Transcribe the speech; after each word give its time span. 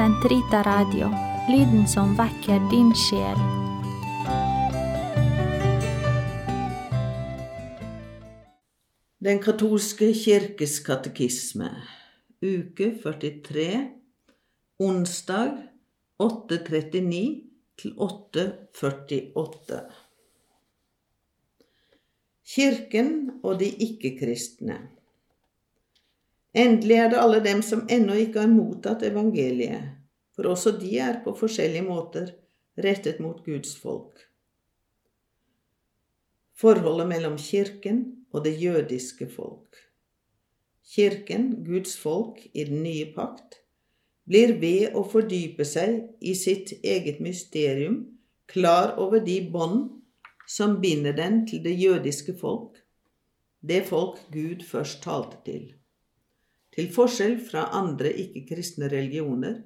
Sentrita 0.00 0.62
Radio, 0.64 1.10
lyden 1.52 1.82
som 1.88 2.14
vekker 2.16 2.62
din 2.70 2.88
sjel. 2.96 3.40
Den 9.20 9.42
katolske 9.44 10.08
kirkes 10.16 10.78
katekisme, 10.86 11.68
uke 12.40 12.88
43, 13.02 13.66
onsdag 14.80 15.60
8.39 16.16 17.20
til 17.82 17.92
8.48. 18.08 19.82
Kirken 22.54 23.12
og 23.42 23.60
de 23.60 23.68
ikke-kristne. 23.68 24.80
Endelig 26.56 26.96
er 26.98 27.10
det 27.12 27.20
alle 27.22 27.38
dem 27.44 27.60
som 27.62 27.84
ennå 27.86 28.16
ikke 28.24 28.42
har 28.42 28.50
mottatt 28.50 29.04
evangeliet, 29.06 29.92
for 30.34 30.50
også 30.50 30.74
de 30.80 30.96
er 30.98 31.20
på 31.24 31.34
forskjellige 31.38 31.86
måter 31.86 32.32
rettet 32.80 33.20
mot 33.22 33.38
Guds 33.44 33.76
folk. 33.78 34.26
Forholdet 36.58 37.08
mellom 37.08 37.38
Kirken 37.38 38.02
og 38.32 38.44
det 38.44 38.56
jødiske 38.60 39.30
folk. 39.30 39.78
Kirken, 40.90 41.64
Guds 41.64 41.94
folk 41.98 42.42
i 42.52 42.64
den 42.64 42.82
nye 42.82 43.12
pakt, 43.14 43.60
blir 44.26 44.56
ved 44.60 44.96
å 44.98 45.04
fordype 45.06 45.64
seg 45.66 46.02
i 46.20 46.34
sitt 46.34 46.72
eget 46.82 47.22
mysterium 47.22 48.02
klar 48.50 48.96
over 48.98 49.22
de 49.22 49.38
bånd 49.54 49.86
som 50.50 50.80
binder 50.82 51.14
den 51.14 51.44
til 51.46 51.62
det 51.62 51.76
jødiske 51.78 52.34
folk, 52.42 52.74
det 53.62 53.84
folk 53.86 54.18
Gud 54.34 54.66
først 54.66 55.02
talte 55.06 55.38
til. 55.46 55.79
Til 56.80 56.86
forskjell 56.94 57.34
fra 57.44 57.66
andre 57.76 58.08
ikke-kristne 58.22 58.86
religioner 58.88 59.58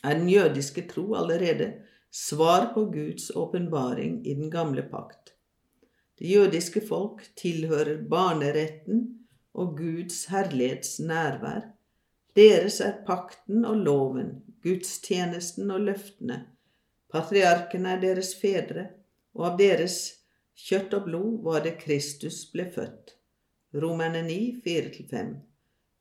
er 0.00 0.14
den 0.16 0.30
jødiske 0.32 0.86
tro 0.88 1.10
allerede 1.18 1.66
svar 2.08 2.70
på 2.72 2.86
Guds 2.94 3.26
åpenbaring 3.36 4.22
i 4.24 4.32
den 4.38 4.48
gamle 4.48 4.86
pakt. 4.88 5.34
Det 6.16 6.30
jødiske 6.30 6.80
folk 6.88 7.20
tilhører 7.36 8.00
barneretten 8.08 9.04
og 9.52 9.76
Guds 9.76 10.24
herlighets 10.32 10.96
nærvær. 11.04 11.68
Deres 12.32 12.80
er 12.80 13.04
pakten 13.04 13.68
og 13.68 13.84
loven, 13.84 14.34
gudstjenesten 14.64 15.70
og 15.70 15.84
løftene. 15.92 16.46
Patriarkene 17.12 17.98
er 17.98 18.06
deres 18.08 18.32
fedre, 18.40 18.88
og 19.36 19.50
av 19.52 19.60
deres 19.60 20.02
kjøtt 20.56 20.96
og 20.96 21.10
blod 21.12 21.40
var 21.44 21.68
det 21.68 21.76
Kristus 21.84 22.46
ble 22.54 22.72
født. 22.72 23.18
Romerne 23.76 24.24
9, 24.24 24.62
4-5. 24.64 25.42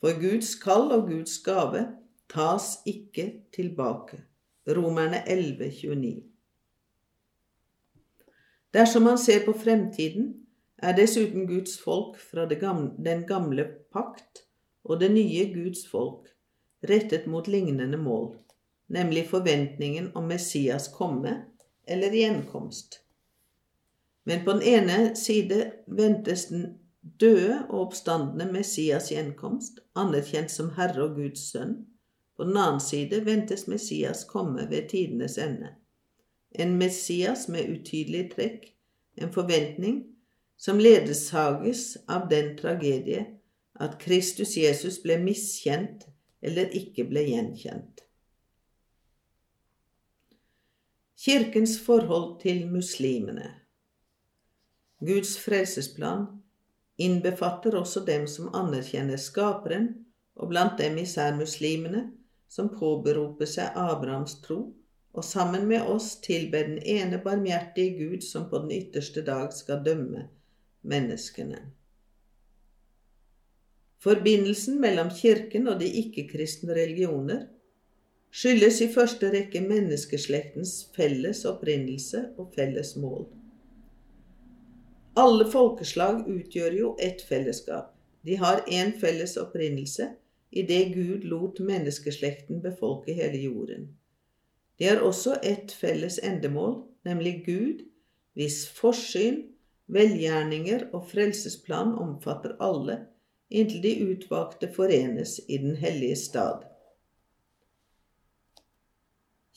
For 0.00 0.16
Guds 0.16 0.54
kall 0.56 0.92
og 0.96 1.08
Guds 1.08 1.38
gave 1.44 1.86
tas 2.32 2.78
ikke 2.86 3.32
tilbake. 3.54 4.22
Romerne 4.68 5.22
11, 5.28 5.70
29. 5.70 6.22
Dersom 8.74 9.02
man 9.02 9.18
ser 9.18 9.44
på 9.44 9.52
fremtiden, 9.52 10.34
er 10.78 10.96
dessuten 10.96 11.46
Guds 11.46 11.80
folk 11.82 12.16
fra 12.20 12.46
den 12.48 13.26
gamle 13.26 13.66
pakt 13.92 14.44
og 14.84 15.00
det 15.00 15.10
nye 15.12 15.50
Guds 15.54 15.84
folk 15.90 16.30
rettet 16.88 17.26
mot 17.26 17.48
lignende 17.48 17.98
mål, 17.98 18.38
nemlig 18.88 19.26
forventningen 19.28 20.10
om 20.16 20.24
Messias 20.30 20.88
komme 20.88 21.34
eller 21.84 22.14
gjenkomst. 22.14 23.02
Men 24.24 24.44
på 24.44 24.52
den 24.52 24.62
ene 24.62 25.16
side 25.16 25.72
ventes 25.86 26.44
den 26.44 26.79
døde 27.00 27.64
og 27.68 27.86
oppstandende 27.86 28.50
Messias 28.52 29.10
gjenkomst, 29.12 29.80
anerkjent 29.96 30.52
som 30.52 30.72
Herre 30.76 31.08
og 31.08 31.16
Guds 31.16 31.50
sønn. 31.52 31.76
På 32.36 32.46
den 32.48 32.56
annen 32.56 32.80
side 32.80 33.24
ventes 33.24 33.66
Messias 33.68 34.24
komme 34.28 34.68
ved 34.70 34.88
tidenes 34.92 35.38
ende 35.38 35.74
en 36.50 36.78
Messias 36.78 37.48
med 37.48 37.68
utydelige 37.70 38.30
trekk, 38.34 38.64
en 39.14 39.32
forventning 39.32 40.02
som 40.60 40.80
ledsages 40.80 41.94
av 42.10 42.28
den 42.30 42.56
tragedie 42.58 43.24
at 43.80 43.98
Kristus 44.02 44.56
Jesus 44.58 44.98
ble 45.02 45.16
miskjent 45.22 46.08
eller 46.42 46.72
ikke 46.76 47.06
ble 47.08 47.24
gjenkjent. 47.28 48.02
Kirkens 51.20 51.76
forhold 51.80 52.40
til 52.40 52.64
muslimene 52.72 53.52
Guds 55.04 55.36
frelsesplan 55.40 56.26
innbefatter 57.00 57.76
også 57.78 58.04
dem 58.06 58.26
som 58.28 58.52
anerkjenner 58.54 59.20
Skaperen, 59.20 59.92
og 60.40 60.52
blant 60.52 60.78
dem 60.80 60.98
især 61.00 61.34
muslimene, 61.36 62.10
som 62.48 62.70
påberoper 62.72 63.48
seg 63.48 63.76
Abrahams 63.78 64.38
tro 64.44 64.70
og 65.12 65.24
sammen 65.24 65.66
med 65.66 65.82
oss 65.90 66.14
tilber 66.22 66.68
den 66.68 66.78
ene 66.86 67.18
barmhjertige 67.22 67.96
Gud 67.98 68.22
som 68.22 68.46
på 68.50 68.62
den 68.62 68.72
ytterste 68.78 69.24
dag 69.26 69.52
skal 69.54 69.82
dømme 69.84 70.28
menneskene. 70.86 71.58
Forbindelsen 74.00 74.78
mellom 74.80 75.10
Kirken 75.12 75.68
og 75.68 75.80
de 75.82 75.90
ikke-kristne 76.02 76.72
religioner 76.78 77.48
skyldes 78.30 78.78
i 78.80 78.88
første 78.94 79.28
rekke 79.34 79.60
menneskeslektens 79.60 80.86
felles 80.96 81.42
opprinnelse 81.44 82.30
og 82.38 82.54
felles 82.54 82.94
mål. 82.96 83.26
Alle 85.18 85.46
folkeslag 85.50 86.22
utgjør 86.30 86.74
jo 86.78 86.90
ett 87.02 87.22
fellesskap. 87.26 87.94
De 88.22 88.36
har 88.38 88.62
én 88.68 88.92
felles 89.00 89.36
opprinnelse 89.40 90.12
i 90.50 90.62
det 90.62 90.84
Gud 90.94 91.24
lot 91.24 91.58
menneskeslekten 91.58 92.60
befolke 92.62 93.14
hele 93.16 93.40
jorden. 93.42 93.88
De 94.78 94.86
har 94.86 95.02
også 95.04 95.36
ett 95.42 95.72
felles 95.72 96.18
endemål, 96.22 96.82
nemlig 97.04 97.42
Gud, 97.46 97.82
hvis 98.38 98.62
forsyn, 98.70 99.42
velgjerninger 99.90 100.86
og 100.94 101.08
frelsesplan 101.10 101.96
omfatter 101.98 102.54
alle, 102.62 103.00
inntil 103.50 103.82
de 103.82 103.94
utvalgte 104.12 104.70
forenes 104.72 105.40
i 105.48 105.58
Den 105.58 105.74
hellige 105.76 106.16
stad. 106.16 106.62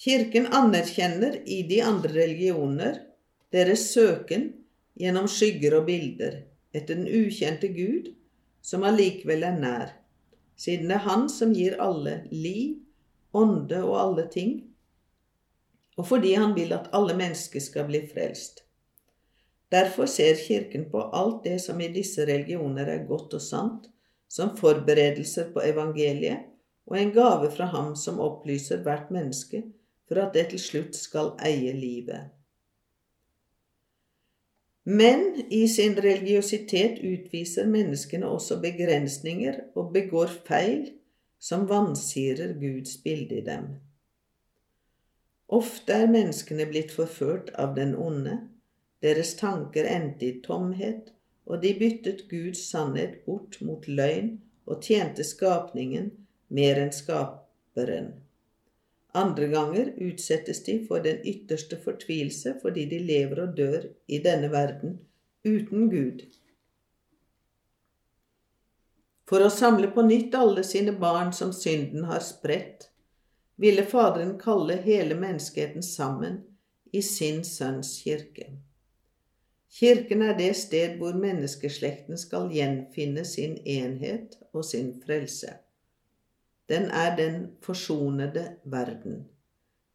Kirken 0.03 0.49
anerkjenner 0.49 1.37
i 1.45 1.61
de 1.69 1.79
andre 1.85 2.09
religioner 2.17 2.97
deres 3.53 3.85
søken 3.93 4.49
gjennom 4.99 5.27
skygger 5.27 5.79
og 5.79 5.87
bilder 5.87 6.41
etter 6.73 6.97
den 6.97 7.07
ukjente 7.07 7.69
Gud, 7.73 8.11
som 8.61 8.85
allikevel 8.87 9.43
er 9.45 9.57
nær, 9.59 9.95
siden 10.57 10.89
det 10.89 10.97
er 10.99 11.07
Han 11.07 11.25
som 11.29 11.53
gir 11.53 11.75
alle 11.81 12.21
liv, 12.31 12.79
ånde 13.33 13.81
og 13.83 13.97
alle 13.99 14.27
ting, 14.31 14.53
og 15.97 16.07
fordi 16.07 16.33
han 16.33 16.55
vil 16.55 16.73
at 16.73 16.89
alle 16.93 17.15
mennesker 17.17 17.61
skal 17.61 17.89
bli 17.89 18.01
frelst. 18.09 18.63
Derfor 19.73 20.05
ser 20.05 20.37
Kirken 20.37 20.89
på 20.91 21.01
alt 21.13 21.43
det 21.43 21.59
som 21.61 21.81
i 21.81 21.89
disse 21.93 22.25
religioner 22.29 22.89
er 22.93 23.05
godt 23.09 23.33
og 23.33 23.41
sant, 23.41 23.89
som 24.29 24.55
forberedelser 24.57 25.51
på 25.53 25.61
evangeliet 25.65 26.49
og 26.85 26.97
en 26.99 27.13
gave 27.13 27.49
fra 27.51 27.65
Ham 27.71 27.95
som 27.95 28.21
opplyser 28.21 28.83
hvert 28.85 29.11
menneske 29.13 29.63
for 30.07 30.21
at 30.21 30.33
det 30.35 30.49
til 30.51 30.61
slutt 30.61 30.97
skal 30.97 31.33
eie 31.45 31.73
livet. 31.77 32.29
Men 34.83 35.45
i 35.49 35.67
sin 35.71 35.95
religiøsitet 35.95 36.99
utviser 37.07 37.67
menneskene 37.71 38.27
også 38.27 38.59
begrensninger 38.61 39.61
og 39.79 39.93
begår 39.95 40.31
feil 40.47 40.89
som 41.39 41.67
vansirer 41.69 42.51
Guds 42.59 42.97
bilde 43.03 43.37
i 43.39 43.45
dem. 43.47 43.69
Ofte 45.47 45.93
er 45.93 46.11
menneskene 46.11 46.65
blitt 46.67 46.91
forført 46.91 47.51
av 47.59 47.75
den 47.77 47.93
onde, 47.95 48.39
deres 49.03 49.35
tanker 49.39 49.87
endte 49.87 50.25
i 50.27 50.41
tomhet, 50.43 51.11
og 51.45 51.61
de 51.63 51.73
byttet 51.79 52.25
Guds 52.31 52.63
sannhet 52.69 53.19
bort 53.25 53.59
mot 53.61 53.87
løgn 53.87 54.37
og 54.65 54.83
tjente 54.83 55.23
skapningen 55.27 56.11
mer 56.47 56.79
enn 56.79 56.93
skaperen. 56.95 58.13
Andre 59.13 59.47
ganger 59.47 59.91
utsettes 60.01 60.63
de 60.65 60.79
for 60.87 61.03
den 61.05 61.19
ytterste 61.29 61.77
fortvilelse 61.81 62.55
fordi 62.61 62.85
de 62.89 62.99
lever 62.99 63.43
og 63.43 63.57
dør 63.57 63.85
i 64.07 64.17
denne 64.23 64.49
verden 64.51 64.95
uten 65.45 65.89
Gud. 65.91 66.23
For 69.29 69.45
å 69.45 69.51
samle 69.53 69.91
på 69.93 70.03
nytt 70.07 70.33
alle 70.35 70.65
sine 70.67 70.95
barn 70.99 71.31
som 71.33 71.53
synden 71.53 72.09
har 72.09 72.25
spredt, 72.25 72.89
ville 73.55 73.85
Faderen 73.85 74.35
kalle 74.41 74.79
hele 74.81 75.15
menneskeheten 75.15 75.85
sammen 75.85 76.41
i 76.91 77.01
sin 77.01 77.43
Sønns 77.45 77.95
kirke. 78.03 78.49
Kirken 79.73 80.21
er 80.21 80.35
det 80.37 80.51
sted 80.57 80.97
hvor 80.99 81.15
menneskeslekten 81.17 82.17
skal 82.17 82.51
gjenfinne 82.53 83.23
sin 83.25 83.55
enhet 83.65 84.37
og 84.53 84.65
sin 84.65 84.91
frelse. 85.05 85.55
Den 86.73 86.89
er 86.89 87.15
den 87.15 87.39
forsonede 87.61 88.47
verden. 88.65 89.27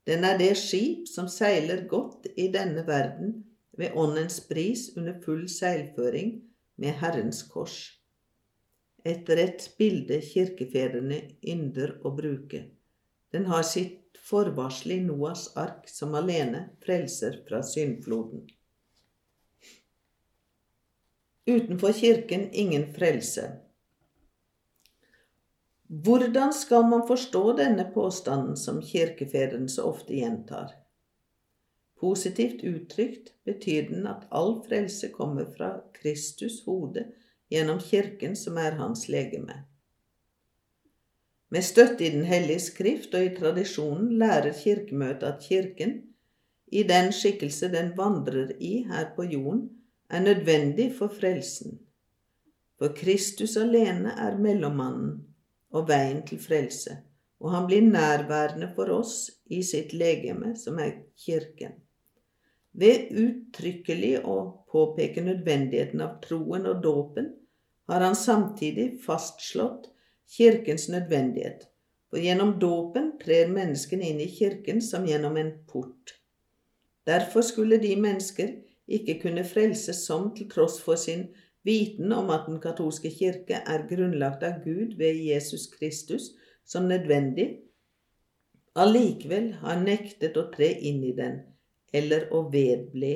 Den 0.07 0.25
er 0.25 0.39
det 0.39 0.55
skip 0.57 1.09
som 1.11 1.27
seiler 1.29 1.83
godt 1.91 2.29
i 2.37 2.47
denne 2.55 2.87
verden 2.87 3.33
ved 3.79 3.97
Åndens 3.99 4.39
bris 4.47 4.89
under 4.97 5.19
full 5.25 5.49
seilføring 5.51 6.37
med 6.77 7.01
Herrens 7.03 7.43
kors. 7.51 7.79
Et 9.05 9.29
rett 9.29 9.67
bilde 9.79 10.21
kirkefedrene 10.23 11.21
ynder 11.43 11.97
å 12.07 12.15
bruke 12.15 12.65
Den 13.33 13.51
har 13.51 13.67
sitt 13.67 14.19
forvarsel 14.25 14.95
i 14.95 15.01
Noas 15.05 15.49
ark, 15.57 15.85
som 15.91 16.15
alene 16.17 16.69
frelser 16.85 17.43
fra 17.49 17.61
syndfloden. 17.67 18.47
Utenfor 21.49 21.93
kirken 21.97 22.49
ingen 22.53 22.87
frelse. 22.95 23.51
Hvordan 25.89 26.53
skal 26.53 26.85
man 26.85 27.07
forstå 27.09 27.53
denne 27.57 27.85
påstanden 27.95 28.57
som 28.57 28.83
kirkefedrene 28.85 29.69
så 29.73 29.87
ofte 29.89 30.13
gjentar? 30.15 30.75
Positivt 32.01 32.61
uttrykt 32.65 33.33
betyr 33.45 33.89
den 33.89 34.05
at 34.07 34.27
all 34.31 34.59
frelse 34.67 35.09
kommer 35.09 35.49
fra 35.57 35.71
Kristus 35.97 36.61
hode 36.67 37.07
gjennom 37.49 37.81
kirken 37.81 38.37
som 38.37 38.61
er 38.61 38.77
hans 38.77 39.07
legeme. 39.09 39.65
Med 41.49 41.65
støtte 41.65 42.05
i 42.05 42.11
Den 42.11 42.25
hellige 42.29 42.61
skrift 42.61 43.15
og 43.17 43.25
i 43.25 43.33
tradisjonen 43.39 44.13
lærer 44.21 44.53
Kirkemøtet 44.53 45.25
at 45.25 45.41
Kirken, 45.49 46.03
i 46.69 46.83
den 46.83 47.13
skikkelse 47.13 47.73
den 47.73 47.95
vandrer 47.97 48.53
i 48.61 48.83
her 48.85 49.09
på 49.17 49.25
jorden, 49.25 49.71
er 50.11 50.21
nødvendig 50.21 50.93
for 50.99 51.09
frelsen. 51.09 51.79
For 52.79 52.93
Kristus 52.93 53.57
alene 53.57 54.13
er 54.13 54.37
mellommannen 54.39 55.28
og 55.75 55.89
veien 55.89 56.23
til 56.27 56.41
frelse, 56.41 56.97
og 57.41 57.53
han 57.53 57.67
blir 57.69 57.85
nærværende 57.85 58.71
for 58.77 58.91
oss 58.95 59.29
i 59.51 59.61
sitt 59.63 59.93
legeme, 59.93 60.55
som 60.57 60.79
er 60.83 60.97
Kirken. 61.19 61.77
Ved 62.79 63.11
uttrykkelig 63.11 64.19
å 64.29 64.39
påpeke 64.71 65.25
nødvendigheten 65.25 66.03
av 66.05 66.19
troen 66.25 66.69
og 66.71 66.83
dåpen 66.85 67.33
har 67.89 68.05
han 68.05 68.17
samtidig 68.17 68.99
fastslått 69.05 69.89
Kirkens 70.29 70.89
nødvendighet, 70.93 71.65
for 72.11 72.21
gjennom 72.21 72.55
dåpen 72.61 73.15
trer 73.21 73.51
menneskene 73.53 74.13
inn 74.13 74.21
i 74.21 74.31
Kirken 74.33 74.83
som 74.85 75.07
gjennom 75.09 75.37
en 75.41 75.55
port. 75.69 76.15
Derfor 77.09 77.45
skulle 77.45 77.81
de 77.81 77.95
mennesker 77.97 78.53
ikke 78.89 79.19
kunne 79.23 79.45
frelses 79.45 80.05
som, 80.07 80.31
til 80.37 80.49
tross 80.53 80.79
for 80.85 81.01
sin 81.01 81.29
viten 81.67 82.13
om 82.13 82.31
at 82.31 82.47
den 82.49 82.61
katolske 82.63 83.11
kirke 83.13 83.63
er 83.67 83.87
grunnlagt 83.91 84.45
av 84.47 84.61
Gud 84.65 84.97
ved 85.01 85.19
Jesus 85.23 85.67
Kristus 85.73 86.33
som 86.69 86.89
nødvendig, 86.89 87.49
allikevel 88.79 89.53
har 89.63 89.81
nektet 89.81 90.37
å 90.39 90.49
tre 90.53 90.71
inn 90.91 91.03
i 91.05 91.15
den 91.17 91.41
eller 91.93 92.29
å 92.35 92.45
vedbli 92.53 93.15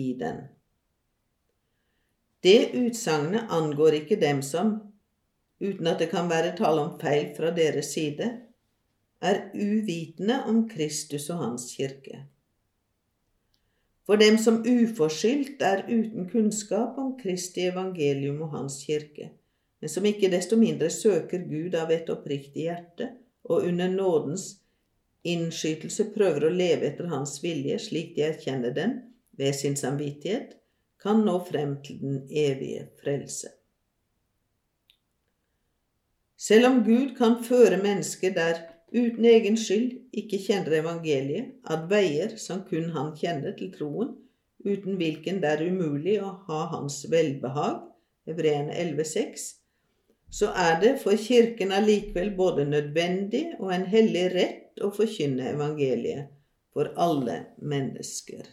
i 0.00 0.12
den. 0.18 0.46
Det 2.42 2.72
utsagnet 2.78 3.50
angår 3.52 4.00
ikke 4.00 4.18
dem 4.20 4.40
som, 4.44 4.76
uten 5.60 5.88
at 5.90 6.00
det 6.00 6.08
kan 6.12 6.30
være 6.30 6.54
tale 6.56 6.84
om 6.84 6.96
feil 7.00 7.32
fra 7.36 7.50
deres 7.54 7.92
side, 7.96 8.28
er 9.20 9.46
uvitende 9.54 10.42
om 10.48 10.66
Kristus 10.68 11.28
og 11.32 11.40
Hans 11.42 11.70
kirke. 11.76 12.26
For 14.06 14.20
dem 14.22 14.36
som 14.38 14.60
uforskyldt 14.62 15.62
er 15.66 15.82
uten 15.88 16.28
kunnskap 16.30 16.98
om 17.02 17.16
Kristi 17.18 17.66
evangelium 17.66 18.38
og 18.46 18.52
Hans 18.54 18.78
kirke, 18.86 19.32
men 19.82 19.90
som 19.90 20.06
ikke 20.06 20.30
desto 20.30 20.58
mindre 20.58 20.90
søker 20.94 21.42
Gud 21.48 21.74
av 21.74 21.90
et 21.94 22.10
oppriktig 22.12 22.68
hjerte 22.68 23.10
og 23.50 23.66
under 23.66 23.90
nådens 23.90 24.46
innskytelse 25.26 26.12
prøver 26.14 26.46
å 26.46 26.54
leve 26.54 26.86
etter 26.86 27.10
Hans 27.10 27.40
vilje 27.42 27.80
slik 27.82 28.14
de 28.14 28.28
erkjenner 28.28 28.74
den 28.76 28.96
ved 29.36 29.58
sin 29.58 29.74
samvittighet, 29.76 30.54
kan 31.02 31.20
nå 31.26 31.40
frem 31.44 31.76
til 31.84 31.98
den 32.00 32.22
evige 32.30 32.86
frelse. 33.02 33.50
Selv 36.36 36.70
om 36.70 36.82
Gud 36.86 37.16
kan 37.18 37.40
føre 37.44 37.78
mennesker 37.82 38.32
der 38.36 38.62
uten 38.96 39.26
egen 39.28 39.58
skyld 39.60 40.16
ikke 40.16 40.40
kjenner 40.40 40.78
evangeliet, 40.80 41.52
at 41.68 41.84
veier 41.90 42.36
som 42.40 42.64
kun 42.68 42.90
han 42.96 43.12
kjenner 43.18 43.54
til 43.58 43.72
troen, 43.74 44.14
uten 44.64 44.96
hvilken 44.98 45.42
det 45.42 45.52
er 45.52 45.66
umulig 45.68 46.16
å 46.22 46.32
ha 46.48 46.62
hans 46.72 47.04
velbehag, 47.12 47.84
Hebreerne 48.26 48.74
11,6, 48.74 49.44
så 50.32 50.50
er 50.58 50.80
det 50.82 50.96
for 51.04 51.14
Kirken 51.20 51.70
allikevel 51.72 52.32
både 52.34 52.64
nødvendig 52.66 53.44
og 53.60 53.70
en 53.76 53.86
hellig 53.86 54.24
rett 54.34 54.82
å 54.82 54.90
forkynne 54.94 55.52
evangeliet 55.52 56.32
for 56.74 56.90
alle 57.00 57.44
mennesker. 57.62 58.48